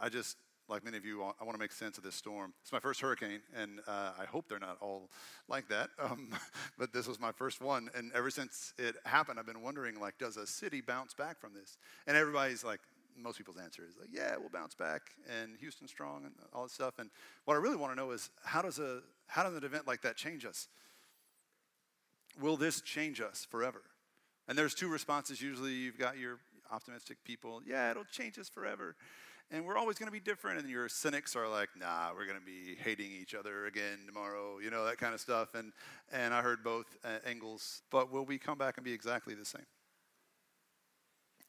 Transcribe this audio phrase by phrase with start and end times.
[0.00, 0.36] I just,
[0.68, 2.52] like many of you, I want to make sense of this storm.
[2.62, 5.10] It's my first hurricane, and uh, I hope they're not all
[5.48, 5.90] like that.
[6.00, 6.30] Um,
[6.78, 10.16] but this was my first one, and ever since it happened, I've been wondering, like,
[10.18, 11.76] does a city bounce back from this?
[12.06, 12.80] And everybody's like,
[13.16, 16.72] most people's answer is like, yeah, we'll bounce back, and Houston's strong, and all this
[16.72, 16.98] stuff.
[16.98, 17.10] And
[17.44, 20.02] what I really want to know is, how does a how does an event like
[20.02, 20.68] that change us?
[22.40, 23.82] Will this change us forever?
[24.46, 25.42] And there's two responses.
[25.42, 26.38] Usually, you've got your
[26.70, 28.94] optimistic people, yeah, it'll change us forever
[29.50, 30.60] and we're always going to be different.
[30.60, 34.58] And your cynics are like, nah, we're going to be hating each other again tomorrow,
[34.62, 35.54] you know, that kind of stuff.
[35.54, 35.72] And,
[36.12, 37.82] and I heard both uh, angles.
[37.90, 39.66] But will we come back and be exactly the same?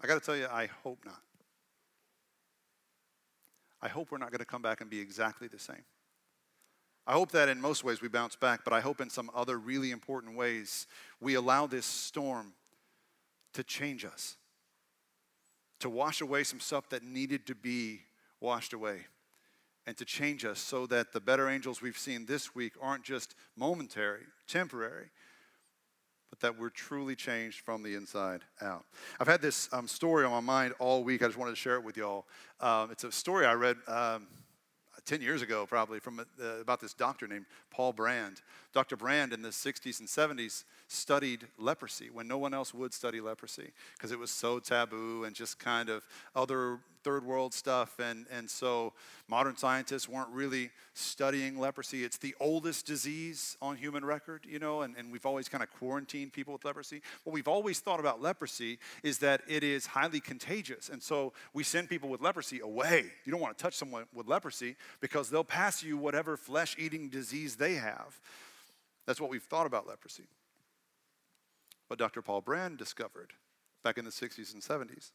[0.02, 1.22] I got to tell you, I hope not.
[3.82, 5.84] I hope we're not going to come back and be exactly the same.
[7.08, 9.58] I hope that in most ways we bounce back, but I hope in some other
[9.58, 10.86] really important ways
[11.20, 12.54] we allow this storm
[13.54, 14.38] to change us
[15.80, 18.02] to wash away some stuff that needed to be
[18.40, 19.06] washed away
[19.86, 23.36] and to change us so that the better angels we've seen this week aren't just
[23.56, 25.10] momentary, temporary,
[26.30, 28.86] but that we're truly changed from the inside out.
[29.20, 31.24] I've had this um, story on my mind all week.
[31.24, 32.26] I just wanted to share it with y'all.
[32.60, 33.78] Um, it's a story I read.
[33.88, 34.28] Um,
[35.06, 38.42] 10 years ago, probably, from uh, about this doctor named Paul Brand.
[38.74, 38.96] Dr.
[38.96, 43.72] Brand in the 60s and 70s studied leprosy when no one else would study leprosy
[43.98, 46.06] because it was so taboo and just kind of
[46.36, 48.00] other third world stuff.
[48.00, 48.94] And, and so
[49.28, 52.04] modern scientists weren't really studying leprosy.
[52.04, 55.72] It's the oldest disease on human record, you know, and, and we've always kind of
[55.72, 57.02] quarantined people with leprosy.
[57.24, 60.90] What we've always thought about leprosy is that it is highly contagious.
[60.90, 63.06] And so we send people with leprosy away.
[63.26, 67.10] You don't want to touch someone with leprosy because they'll pass you whatever flesh eating
[67.10, 68.20] disease they have.
[69.06, 70.28] That's what we've thought about leprosy.
[71.88, 72.22] What Dr.
[72.22, 73.34] Paul Brand discovered
[73.84, 75.12] back in the 60s and 70s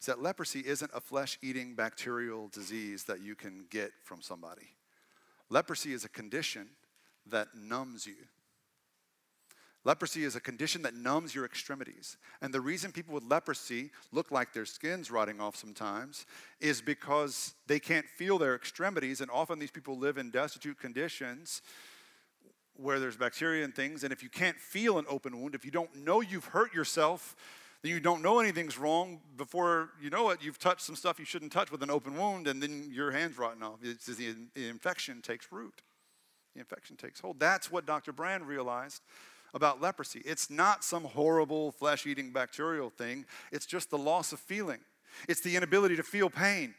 [0.00, 4.74] is that leprosy isn't a flesh eating bacterial disease that you can get from somebody.
[5.50, 6.68] Leprosy is a condition
[7.26, 8.16] that numbs you.
[9.84, 12.18] Leprosy is a condition that numbs your extremities.
[12.42, 16.26] And the reason people with leprosy look like their skin's rotting off sometimes
[16.60, 19.22] is because they can't feel their extremities.
[19.22, 21.62] And often these people live in destitute conditions
[22.76, 24.04] where there's bacteria and things.
[24.04, 27.34] And if you can't feel an open wound, if you don't know you've hurt yourself,
[27.82, 29.20] you don't know anything's wrong.
[29.36, 32.46] Before you know it, you've touched some stuff you shouldn't touch with an open wound,
[32.46, 33.78] and then your hand's rotten off.
[33.82, 35.82] It's, the, the infection takes root.
[36.54, 37.40] The infection takes hold.
[37.40, 38.12] That's what Dr.
[38.12, 39.02] Brand realized
[39.54, 40.20] about leprosy.
[40.24, 44.80] It's not some horrible flesh eating bacterial thing, it's just the loss of feeling,
[45.28, 46.74] it's the inability to feel pain.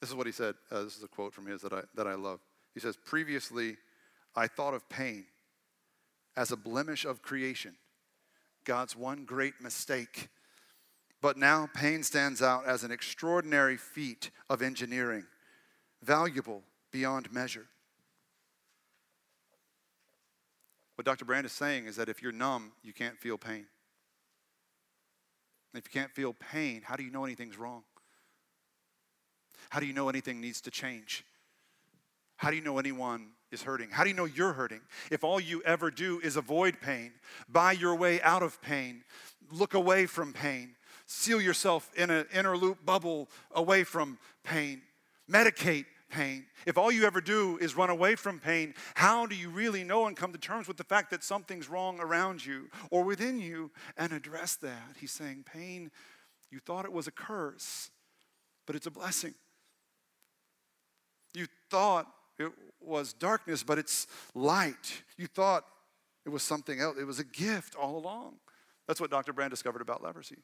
[0.00, 0.54] This is what he said.
[0.70, 2.40] Uh, this is a quote from his that I, that I love.
[2.72, 3.76] He says, Previously,
[4.34, 5.26] I thought of pain
[6.36, 7.74] as a blemish of creation
[8.70, 10.28] God's one great mistake.
[11.20, 15.24] But now pain stands out as an extraordinary feat of engineering,
[16.04, 17.66] valuable beyond measure.
[20.94, 21.24] What Dr.
[21.24, 23.66] Brand is saying is that if you're numb, you can't feel pain.
[25.74, 27.82] If you can't feel pain, how do you know anything's wrong?
[29.70, 31.24] How do you know anything needs to change?
[32.36, 33.90] How do you know anyone is hurting?
[33.90, 34.80] How do you know you're hurting?
[35.10, 37.12] If all you ever do is avoid pain,
[37.48, 39.02] buy your way out of pain,
[39.50, 44.82] look away from pain, seal yourself in an inner loop bubble away from pain,
[45.30, 46.46] medicate pain.
[46.66, 50.06] If all you ever do is run away from pain, how do you really know
[50.06, 53.70] and come to terms with the fact that something's wrong around you or within you
[53.96, 54.96] and address that?
[54.98, 55.90] He's saying, Pain,
[56.50, 57.90] you thought it was a curse,
[58.66, 59.34] but it's a blessing.
[61.34, 62.06] You thought
[62.38, 62.50] it
[62.80, 65.02] was darkness, but it's light.
[65.16, 65.64] You thought
[66.24, 66.96] it was something else.
[66.98, 68.34] It was a gift all along.
[68.86, 69.32] That's what Dr.
[69.32, 70.38] Brand discovered about leprosy.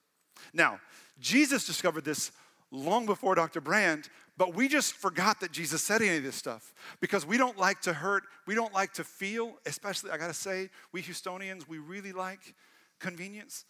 [0.52, 0.80] Now,
[1.18, 2.30] Jesus discovered this
[2.70, 3.60] long before Dr.
[3.60, 7.56] Brand, but we just forgot that Jesus said any of this stuff because we don't
[7.56, 11.78] like to hurt, we don't like to feel, especially, I gotta say, we Houstonians, we
[11.78, 12.54] really like
[12.98, 13.64] convenience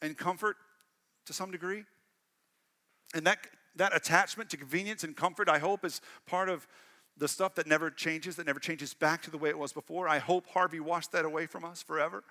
[0.00, 0.56] and comfort
[1.26, 1.84] to some degree.
[3.14, 3.38] And that,
[3.76, 6.66] that attachment to convenience and comfort, I hope, is part of
[7.18, 10.08] the stuff that never changes, that never changes back to the way it was before.
[10.08, 12.22] I hope Harvey washed that away from us forever.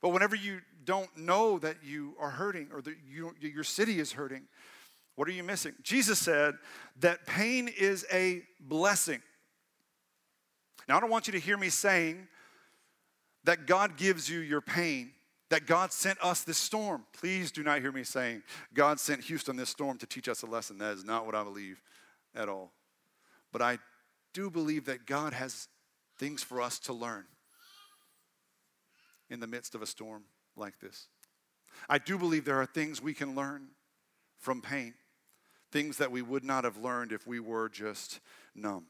[0.00, 4.12] But whenever you don't know that you are hurting or that you, your city is
[4.12, 4.44] hurting,
[5.16, 5.74] what are you missing?
[5.82, 6.54] Jesus said
[7.00, 9.20] that pain is a blessing.
[10.88, 12.28] Now, I don't want you to hear me saying
[13.44, 15.10] that God gives you your pain,
[15.50, 17.04] that God sent us this storm.
[17.12, 20.46] Please do not hear me saying God sent Houston this storm to teach us a
[20.46, 20.78] lesson.
[20.78, 21.82] That is not what I believe
[22.34, 22.70] at all.
[23.52, 23.78] But I
[24.34, 25.68] do believe that God has
[26.18, 27.24] things for us to learn
[29.30, 30.24] in the midst of a storm
[30.56, 31.08] like this.
[31.88, 33.68] I do believe there are things we can learn
[34.38, 34.94] from pain,
[35.70, 38.20] things that we would not have learned if we were just
[38.54, 38.86] numb.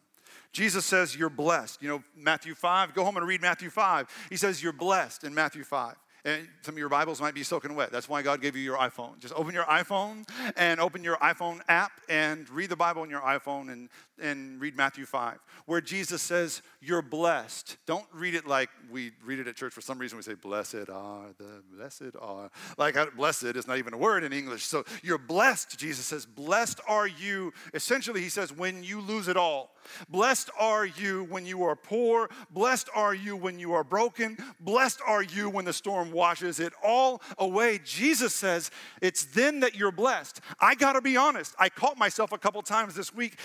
[0.52, 1.82] Jesus says, You're blessed.
[1.82, 4.06] You know, Matthew 5, go home and read Matthew 5.
[4.30, 5.94] He says, You're blessed in Matthew 5.
[6.24, 7.92] And some of your Bibles might be soaking wet.
[7.92, 9.18] That's why God gave you your iPhone.
[9.18, 13.20] Just open your iPhone and open your iPhone app and read the Bible on your
[13.20, 13.88] iPhone and,
[14.20, 17.76] and read Matthew 5, where Jesus says, You're blessed.
[17.86, 19.72] Don't read it like we read it at church.
[19.72, 22.50] For some reason, we say, Blessed are the blessed are.
[22.76, 24.64] Like, blessed is not even a word in English.
[24.64, 26.26] So you're blessed, Jesus says.
[26.26, 27.52] Blessed are you.
[27.74, 29.74] Essentially, he says, when you lose it all.
[30.08, 32.28] Blessed are you when you are poor.
[32.50, 34.36] Blessed are you when you are broken.
[34.60, 37.80] Blessed are you when the storm washes it all away.
[37.84, 38.70] Jesus says,
[39.00, 40.40] It's then that you're blessed.
[40.60, 41.54] I got to be honest.
[41.58, 43.38] I caught myself a couple times this week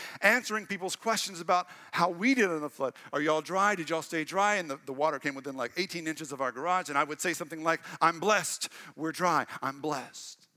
[0.65, 2.93] people's questions about how we did in the flood.
[3.11, 3.75] Are y'all dry?
[3.75, 4.55] Did y'all stay dry?
[4.55, 6.89] And the, the water came within like 18 inches of our garage.
[6.89, 8.69] And I would say something like, I'm blessed.
[8.95, 9.45] We're dry.
[9.61, 10.47] I'm blessed.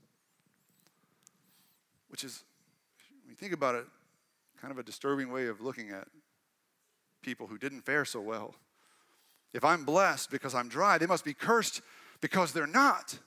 [2.09, 2.43] Which is,
[3.23, 3.85] when you think about it,
[4.61, 6.07] kind of a disturbing way of looking at
[7.21, 8.55] people who didn't fare so well.
[9.53, 11.81] If I'm blessed because I'm dry, they must be cursed
[12.21, 13.17] because they're not.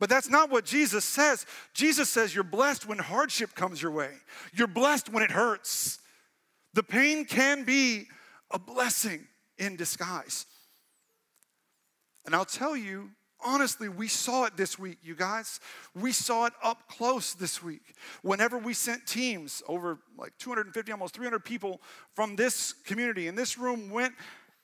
[0.00, 1.46] But that's not what Jesus says.
[1.74, 4.10] Jesus says you're blessed when hardship comes your way,
[4.52, 5.99] you're blessed when it hurts.
[6.74, 8.06] The pain can be
[8.50, 9.26] a blessing
[9.58, 10.46] in disguise.
[12.26, 13.10] And I'll tell you,
[13.44, 15.60] honestly, we saw it this week, you guys.
[15.94, 17.94] We saw it up close this week.
[18.22, 21.80] Whenever we sent teams, over like 250, almost 300 people
[22.14, 24.14] from this community in this room went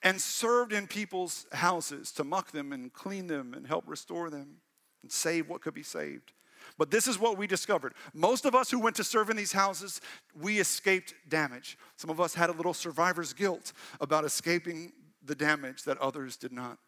[0.02, 4.58] and served in people's houses to muck them and clean them and help restore them
[5.02, 6.32] and save what could be saved.
[6.78, 7.94] But this is what we discovered.
[8.12, 10.00] Most of us who went to serve in these houses,
[10.40, 11.78] we escaped damage.
[11.96, 14.92] Some of us had a little survivor's guilt about escaping
[15.24, 16.78] the damage that others did not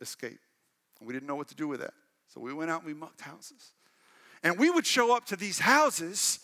[0.00, 0.40] escape.
[1.00, 1.94] We didn't know what to do with that.
[2.26, 3.72] So we went out and we mucked houses.
[4.42, 6.40] And we would show up to these houses,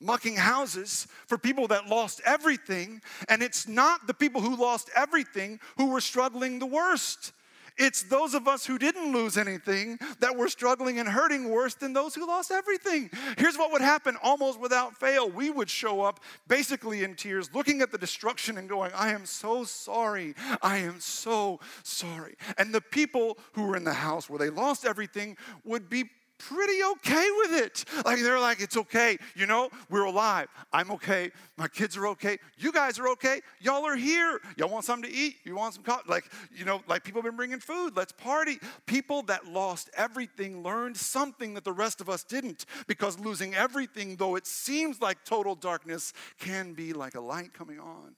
[0.00, 3.00] mucking houses for people that lost everything.
[3.28, 7.32] And it's not the people who lost everything who were struggling the worst.
[7.78, 11.92] It's those of us who didn't lose anything that were struggling and hurting worse than
[11.92, 13.10] those who lost everything.
[13.36, 17.82] Here's what would happen almost without fail we would show up basically in tears, looking
[17.82, 20.34] at the destruction and going, I am so sorry.
[20.62, 22.36] I am so sorry.
[22.58, 26.04] And the people who were in the house where they lost everything would be
[26.38, 27.84] pretty okay with it.
[28.04, 29.16] Like they're like, it's okay.
[29.34, 30.48] You know, we're alive.
[30.72, 31.30] I'm okay.
[31.56, 32.38] My kids are okay.
[32.58, 33.40] You guys are okay.
[33.60, 34.40] Y'all are here.
[34.56, 35.36] Y'all want something to eat?
[35.44, 36.08] You want some coffee?
[36.08, 37.96] Like, you know, like people have been bringing food.
[37.96, 38.58] Let's party.
[38.86, 44.16] People that lost everything learned something that the rest of us didn't because losing everything,
[44.16, 48.14] though it seems like total darkness, can be like a light coming on.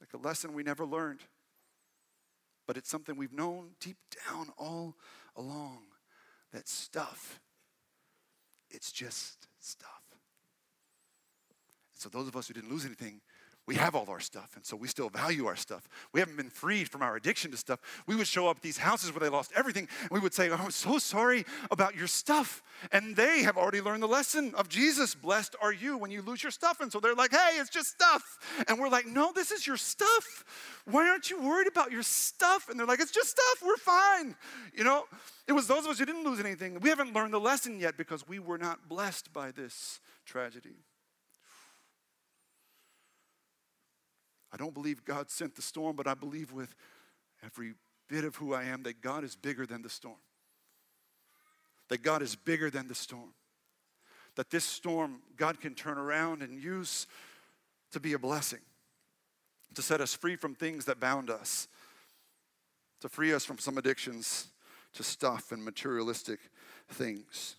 [0.00, 1.20] Like a lesson we never learned
[2.66, 3.98] but it's something we've known deep
[4.28, 4.96] down all
[5.36, 5.82] along
[6.52, 7.40] that stuff,
[8.70, 10.02] it's just stuff.
[11.92, 13.20] so, those of us who didn't lose anything,
[13.66, 15.88] we have all our stuff, and so we still value our stuff.
[16.12, 17.80] We haven't been freed from our addiction to stuff.
[18.06, 20.48] We would show up at these houses where they lost everything, and we would say,
[20.50, 22.62] oh, I'm so sorry about your stuff.
[22.92, 25.14] And they have already learned the lesson of Jesus.
[25.14, 26.80] Blessed are you when you lose your stuff.
[26.80, 28.38] And so they're like, hey, it's just stuff.
[28.68, 30.44] And we're like, no, this is your stuff.
[30.84, 32.68] Why aren't you worried about your stuff?
[32.68, 33.62] And they're like, it's just stuff.
[33.64, 34.36] We're fine.
[34.74, 35.04] You know,
[35.48, 36.78] it was those of us who didn't lose anything.
[36.80, 40.76] We haven't learned the lesson yet because we were not blessed by this tragedy.
[44.56, 46.74] I don't believe God sent the storm, but I believe with
[47.44, 47.74] every
[48.08, 50.16] bit of who I am that God is bigger than the storm.
[51.90, 53.34] That God is bigger than the storm.
[54.36, 57.06] That this storm God can turn around and use
[57.92, 58.60] to be a blessing,
[59.74, 61.68] to set us free from things that bound us,
[63.02, 64.46] to free us from some addictions
[64.94, 66.40] to stuff and materialistic
[66.88, 67.56] things.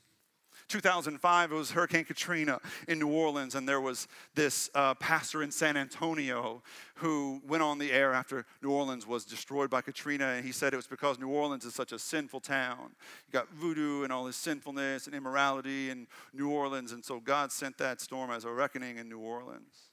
[0.67, 5.51] 2005, it was Hurricane Katrina in New Orleans, and there was this uh, pastor in
[5.51, 6.61] San Antonio
[6.95, 10.73] who went on the air after New Orleans was destroyed by Katrina, and he said
[10.73, 12.91] it was because New Orleans is such a sinful town.
[13.27, 17.51] You got voodoo and all this sinfulness and immorality in New Orleans, and so God
[17.51, 19.91] sent that storm as a reckoning in New Orleans.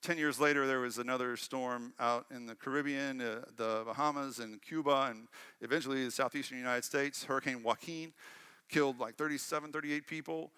[0.00, 4.62] Ten years later, there was another storm out in the Caribbean, uh, the Bahamas, and
[4.62, 5.26] Cuba, and
[5.60, 8.12] eventually the southeastern United States, Hurricane Joaquin
[8.68, 10.50] killed like 37, 38 people.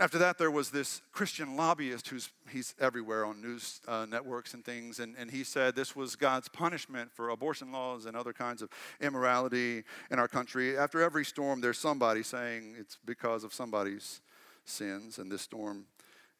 [0.00, 4.64] After that, there was this Christian lobbyist who's he's everywhere on news uh, networks and
[4.64, 8.62] things, and, and he said this was God's punishment for abortion laws and other kinds
[8.62, 8.68] of
[9.00, 10.78] immorality in our country.
[10.78, 14.20] After every storm, there's somebody saying it's because of somebody's
[14.64, 15.86] sins, and this storm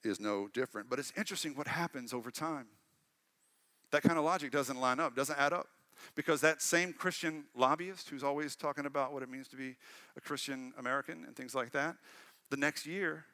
[0.04, 0.88] is no different.
[0.88, 2.66] But it's interesting what happens over time.
[3.90, 5.66] That kind of logic doesn't line up, doesn't add up.
[6.14, 9.76] Because that same Christian lobbyist who's always talking about what it means to be
[10.16, 11.96] a Christian American and things like that,
[12.50, 13.24] the next year,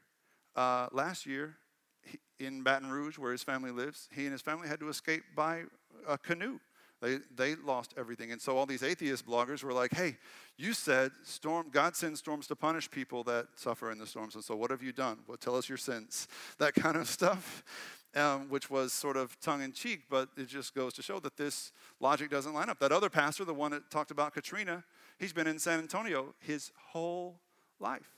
[0.56, 1.56] uh, last year,
[2.02, 5.22] he, in Baton Rouge, where his family lives, he and his family had to escape
[5.34, 5.62] by
[6.08, 6.58] a canoe.
[7.00, 8.32] They, they lost everything.
[8.32, 10.16] And so all these atheist bloggers were like, hey,
[10.56, 14.36] you said storm, God sends storms to punish people that suffer in the storms.
[14.36, 15.18] And so what have you done?
[15.26, 16.28] Well, tell us your sins.
[16.58, 17.62] That kind of stuff,
[18.14, 21.36] um, which was sort of tongue in cheek, but it just goes to show that
[21.36, 22.78] this logic doesn't line up.
[22.78, 24.84] That other pastor, the one that talked about Katrina,
[25.18, 27.38] he's been in San Antonio his whole
[27.80, 28.10] life.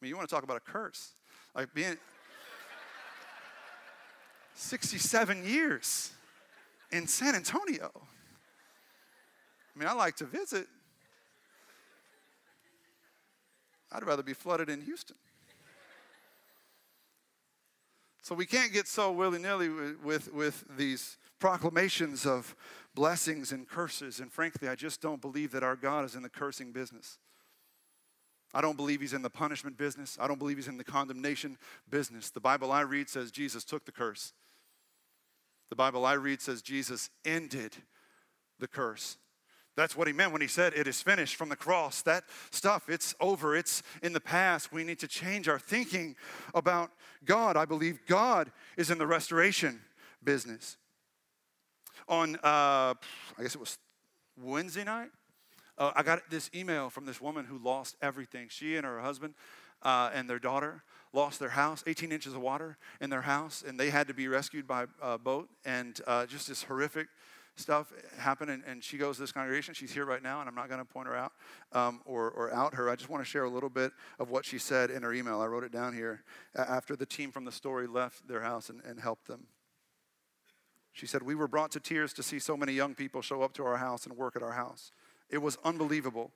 [0.00, 1.14] I mean, you want to talk about a curse.
[1.54, 1.96] Like being
[4.54, 6.12] 67 years
[6.90, 7.90] in San Antonio.
[9.74, 10.66] I mean, I like to visit.
[13.92, 15.16] I'd rather be flooded in Houston.
[18.30, 22.54] So we can't get so willy nilly with, with, with, these proclamations of
[22.94, 24.20] blessings and curses.
[24.20, 27.18] And frankly, I just don't believe that our God is in the cursing business.
[28.54, 30.16] I don't believe he's in the punishment business.
[30.20, 31.58] I don't believe he's in the condemnation
[31.90, 32.30] business.
[32.30, 34.32] The Bible I read says Jesus took the curse.
[35.68, 37.72] The Bible I read says Jesus ended
[38.60, 39.16] the curse.
[39.80, 42.02] That's what he meant when he said, It is finished from the cross.
[42.02, 44.72] That stuff, it's over, it's in the past.
[44.72, 46.16] We need to change our thinking
[46.54, 46.90] about
[47.24, 47.56] God.
[47.56, 49.80] I believe God is in the restoration
[50.22, 50.76] business.
[52.08, 52.94] On, uh, I
[53.38, 53.78] guess it was
[54.38, 55.08] Wednesday night,
[55.78, 58.48] uh, I got this email from this woman who lost everything.
[58.50, 59.32] She and her husband
[59.82, 60.82] uh, and their daughter
[61.14, 64.28] lost their house, 18 inches of water in their house, and they had to be
[64.28, 65.48] rescued by a boat.
[65.64, 67.08] And uh, just this horrific
[67.56, 68.50] stuff happened.
[68.50, 69.74] And, and, she goes to this congregation.
[69.74, 71.32] She's here right now, and I'm not going to point her out
[71.72, 72.88] um, or, or out her.
[72.88, 75.40] I just want to share a little bit of what she said in her email.
[75.40, 76.22] I wrote it down here
[76.54, 79.46] after the team from the story left their house and, and helped them.
[80.92, 83.52] She said, We were brought to tears to see so many young people show up
[83.54, 84.92] to our house and work at our house.
[85.28, 86.32] It was unbelievable.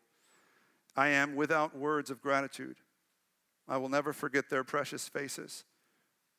[0.97, 2.77] I am without words of gratitude.
[3.67, 5.65] I will never forget their precious faces.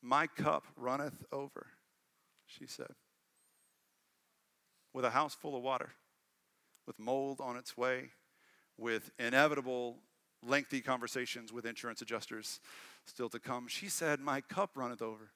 [0.01, 1.67] My cup runneth over,
[2.45, 2.93] she said.
[4.95, 5.89] With a house full of water,
[6.87, 8.11] with mold on its way,
[8.77, 9.97] with inevitable
[10.41, 12.61] lengthy conversations with insurance adjusters
[13.05, 15.31] still to come, she said, My cup runneth over.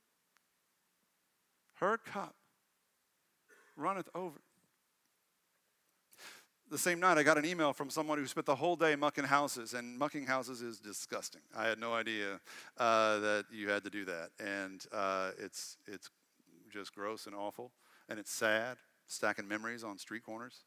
[1.82, 2.36] Her cup
[3.76, 4.40] runneth over
[6.70, 9.26] the same night, I got an email from someone who spent the whole day mucking
[9.26, 11.42] houses, and mucking houses is disgusting.
[11.54, 12.40] I had no idea
[12.78, 16.10] uh, that you had to do that, and uh, it's it's
[16.72, 17.72] just gross and awful,
[18.08, 18.78] and it's sad,
[19.10, 20.62] stacking memories on street corners.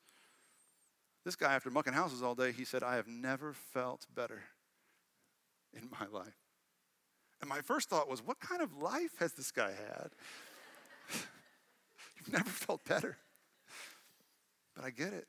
[1.25, 4.43] This guy, after mucking houses all day, he said, "I have never felt better
[5.73, 6.37] in my life."
[7.41, 10.15] And my first thought was, "What kind of life has this guy had?"
[12.17, 13.19] You've never felt better,
[14.75, 15.29] but I get it.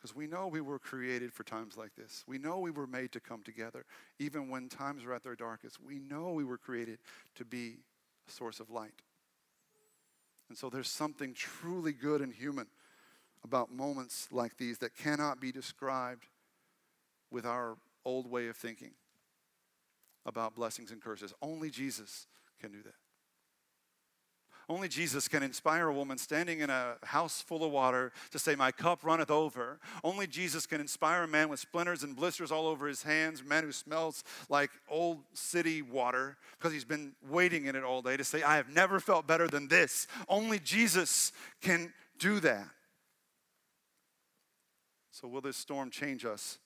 [0.00, 2.24] Because we know we were created for times like this.
[2.26, 3.84] We know we were made to come together.
[4.18, 7.00] Even when times are at their darkest, we know we were created
[7.34, 7.80] to be
[8.26, 9.02] a source of light.
[10.50, 12.66] And so there's something truly good and human
[13.44, 16.26] about moments like these that cannot be described
[17.30, 18.90] with our old way of thinking
[20.26, 21.32] about blessings and curses.
[21.40, 22.26] Only Jesus
[22.60, 22.94] can do that.
[24.70, 28.54] Only Jesus can inspire a woman standing in a house full of water to say,
[28.54, 29.80] My cup runneth over.
[30.04, 33.44] Only Jesus can inspire a man with splinters and blisters all over his hands, a
[33.44, 38.16] man who smells like old city water because he's been waiting in it all day
[38.16, 40.06] to say, I have never felt better than this.
[40.28, 42.68] Only Jesus can do that.
[45.10, 46.58] So, will this storm change us?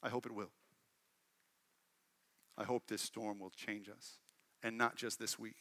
[0.00, 0.52] I hope it will.
[2.56, 4.18] I hope this storm will change us
[4.62, 5.56] and not just this week.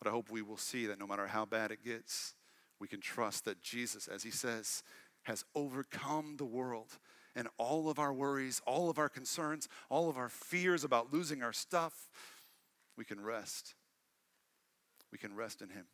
[0.00, 2.34] But I hope we will see that no matter how bad it gets,
[2.78, 4.82] we can trust that Jesus, as he says,
[5.24, 6.98] has overcome the world
[7.36, 11.42] and all of our worries, all of our concerns, all of our fears about losing
[11.42, 12.08] our stuff.
[12.96, 13.74] We can rest.
[15.12, 15.86] We can rest in him.